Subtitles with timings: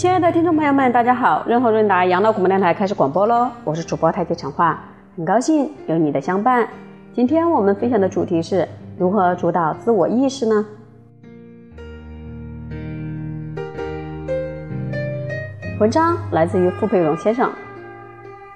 [0.00, 1.44] 亲爱的听众朋友们，大家好！
[1.46, 4.82] 润和润达养老广播电台开始广播喽，我是主播太极陈化，
[5.14, 6.66] 很高兴有你的相伴。
[7.12, 8.66] 今天我们分享的主题是
[8.96, 10.64] 如何主导自我意识呢？
[15.78, 17.52] 文章来自于傅佩荣先生，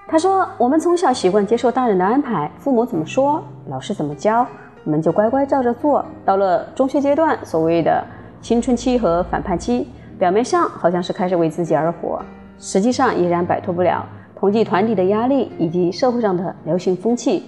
[0.08, 4.46] 他说：“我们从小习惯接受大人的安排，父母怎么说，老师怎么教，
[4.84, 6.02] 我们就乖乖照着做。
[6.24, 8.02] 到了中学阶段，所谓的
[8.40, 9.86] 青春期和反叛期。”
[10.18, 12.22] 表面上好像是开始为自己而活，
[12.58, 14.06] 实际上依然摆脱不了
[14.36, 17.42] 同济团体的压力以及社会上的流行风气。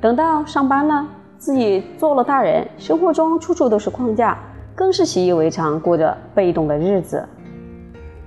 [0.00, 1.06] 等到上班了，
[1.38, 4.36] 自己做了大人，生活中处处都是框架，
[4.74, 7.26] 更是习以为常，过着被动的日子。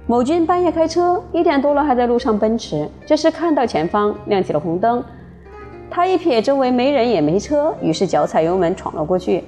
[0.08, 5.04] 某君半夜开车，一点多了还在路上奔驰，这时看到前方亮起了红灯，
[5.90, 9.44] 他一瞥周围没人也没车，于是脚踩油门闯了过去。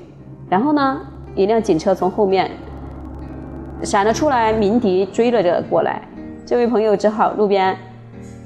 [0.50, 1.02] 然后呢，
[1.36, 2.52] 一辆警车从后面。
[3.84, 6.02] 闪了出来，鸣笛追了着过来，
[6.46, 7.78] 这位朋友只好路边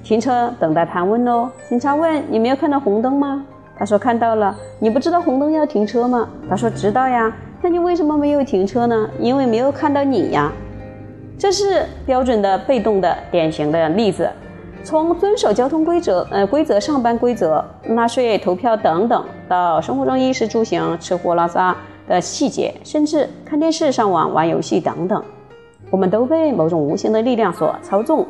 [0.03, 1.49] 停车等待盘问喽。
[1.69, 3.45] 警察问：“你没有看到红灯吗？”
[3.77, 6.27] 他说：“看到了。”你不知道红灯要停车吗？
[6.49, 9.09] 他说：“知道呀。”那你为什么没有停车呢？
[9.19, 10.51] 因为没有看到你呀。
[11.37, 14.29] 这是标准的被动的典型的例子。
[14.81, 21.75] 从遵守交通规则、呃规则、上班规则、纳税、投票等等，到生活中衣食住行、吃喝拉撒。
[22.09, 25.23] 的细节，甚至看电视、上网、玩游戏等等，
[25.91, 28.25] 我们都被某种无形的力量所操纵，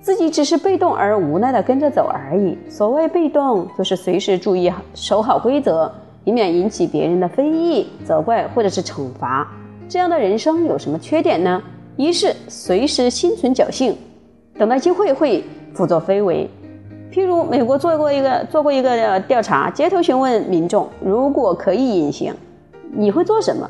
[0.00, 2.56] 自己只是被动而无奈的跟着走而已。
[2.68, 5.92] 所谓被动，就是随时注意守好规则，
[6.24, 9.46] 以免引起别人的非议、责怪或者是惩罚。
[9.88, 11.60] 这样的人生有什么缺点呢？
[11.96, 13.94] 一是随时心存侥幸，
[14.56, 15.44] 等待机会会
[15.76, 16.48] 胡作非为。
[17.12, 22.32] 譬如美国做过一个做过一个调查，街头询问民众，如果可以隐形。
[22.92, 23.68] 你会做什么？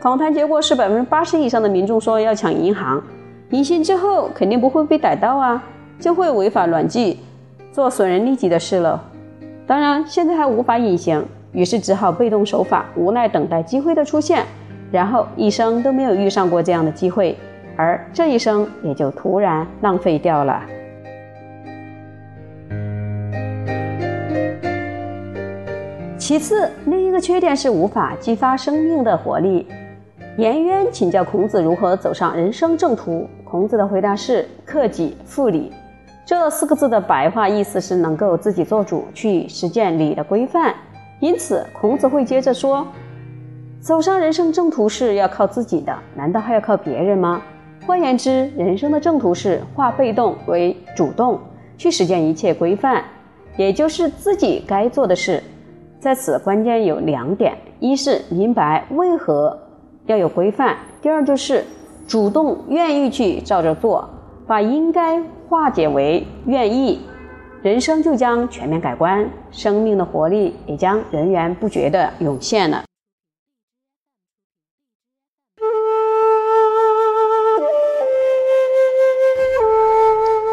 [0.00, 3.02] 访谈结果是百分之八十以上的民众说要抢银行，
[3.50, 5.62] 隐形之后肯定不会被逮到啊，
[5.98, 7.18] 就会违法乱纪，
[7.72, 9.02] 做损人利己的事了。
[9.66, 14.44] 当然，现在还无法隐形，于是只好被动守法，无奈等待机会的出现，
[14.92, 17.36] 然后一生都没有遇上过这样的机会，
[17.76, 20.62] 而这一生也就突然浪费掉了。
[26.26, 29.64] 其次，另一个缺点是无法激发生命的活力。
[30.36, 35.72] 颜渊请教孔子如何走上人生正途，孔子的回答是“克己复礼”。
[36.26, 40.74] 这四个字的白话意思是能够自己做主，去实践礼的规范。
[41.20, 42.84] 因此，孔子会接着说
[43.78, 47.40] ：“走上人生正途是要靠自己的，难道还要靠别人吗？”
[47.86, 51.38] 换言之，人生的正途是化被动为主动，
[51.78, 53.04] 去实践一切规范，
[53.56, 55.40] 也就是自己该做的事。
[55.98, 59.58] 在此关键有两点：一是明白为何
[60.04, 61.64] 要有规范；第二就是
[62.06, 64.08] 主动愿意去照着做，
[64.46, 67.00] 把应该化解为愿意，
[67.62, 72.84] 人生就将全面改观，生命的活力也将源源不绝地涌现了。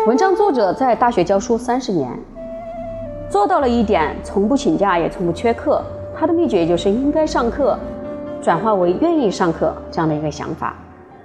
[0.08, 2.10] 文章作者在大学教书三十年。
[3.34, 5.82] 做到了一点，从不请假，也从不缺课。
[6.16, 7.76] 他的秘诀就是应该上课，
[8.40, 10.76] 转化为愿意上课这样的一个想法，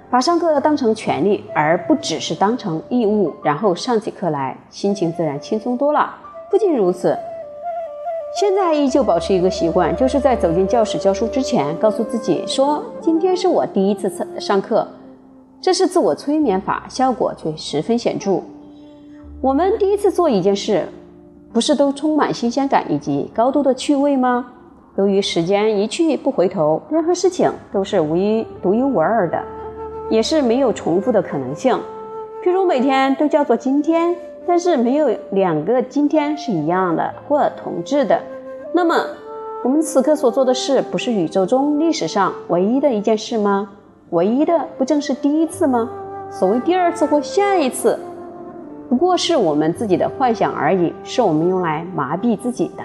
[0.09, 6.11] 把上课当成权利，而不只是当成义务，然后上起课来，心情自然轻松多了。
[6.49, 7.15] 不仅如此，
[8.39, 14.87] 现在依旧保持一个习惯，就是在走进教室教书之前，告诉自己说：“今天是我第一次上上课。”
[15.61, 18.41] 这是自我催眠法，效果却十分显著。
[19.41, 20.87] 我们第一次做一件事。
[21.51, 24.45] 不是都充满新鲜感以及高度的趣味吗？
[24.97, 29.41] 由于时间一去不回头，任何事情都是无一独一无二的，
[30.09, 31.79] 也是没有重复的可能性。
[32.43, 34.15] 譬如每天都叫做今天，
[34.45, 38.19] 但是没有两个今天是一样的或同质的。
[38.73, 38.95] 那么，
[39.63, 43.71] 我们此刻所做的事，不是宇宙中历史上唯一的一件事吗？
[44.11, 45.89] 唯一的不正是第一次吗？
[46.29, 47.97] 所谓第二次或下一次。
[48.89, 52.83] 不过是我们自己的幻想而已，是我们用来麻痹自己的。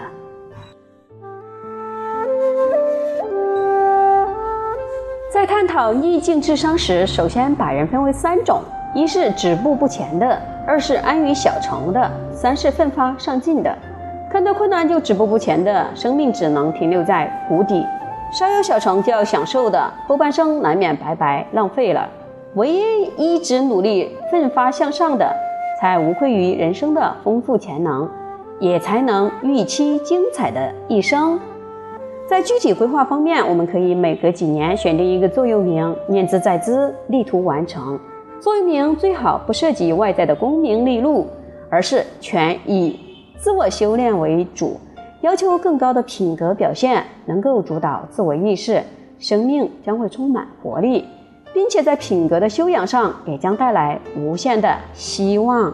[5.32, 8.60] 在探讨逆境智商时，首先把人分为三种：
[8.94, 13.74] 一是止步不前的，二是安于小成的，三是奋发上进的。
[14.30, 17.82] 看到困难就止步不前的，生命只能停留在谷底；
[18.30, 22.06] 稍有小成就要享受的，后半生难免白白浪费了。
[22.56, 25.43] 唯一一直努力奋发向上的。
[25.80, 28.08] 才无愧于人生的丰富潜能，
[28.60, 31.38] 也才能预期精彩的一生。
[32.26, 37.98] 在具体规划方面，我们可以每隔几年选定一个座右铭，念兹在兹，力图完成。
[38.40, 41.26] 座右铭最好不涉及外在的功名利禄，
[41.68, 42.98] 而是全以
[43.36, 44.78] 自我修炼为主，
[45.20, 48.82] 要求更高的品格表现，能够主导自我意识，
[49.18, 51.04] 生命将会充满活力，
[51.54, 55.72] 并且在品格的修养上也将带来无限的希望。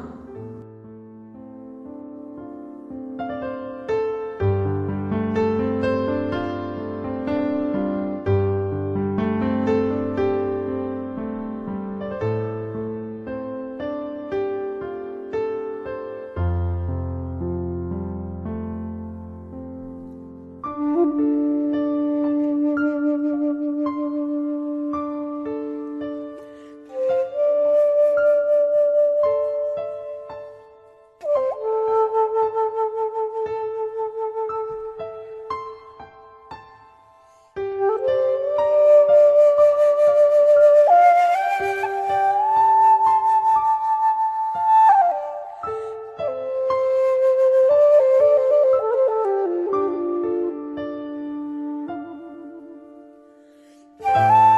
[54.00, 54.40] Música